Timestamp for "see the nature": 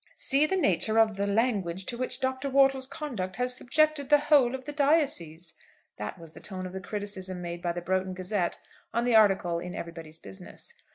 0.15-0.97